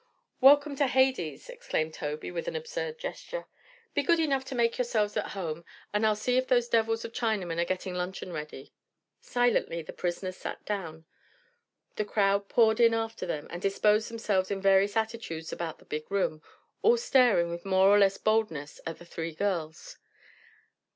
[0.39, 3.45] "Welcome to Hades!" exclaimed Tobey, with an absurd gesture.
[3.93, 7.13] "Be good enough to make yourselves at home and I'll see if those devils of
[7.13, 8.73] Chinamen are getting luncheon ready."
[9.19, 11.05] Silently the prisoners sat down.
[11.97, 16.09] The crowd poured in after them and disposed themselves in various attitudes about the big
[16.09, 16.41] room,
[16.81, 19.99] all staring with more or less boldness at the three girls.